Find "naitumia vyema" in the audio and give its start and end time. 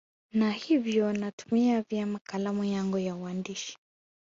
1.13-2.19